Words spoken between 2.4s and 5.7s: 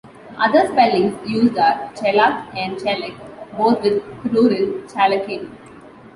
and "chelek", both with plural "chalakim".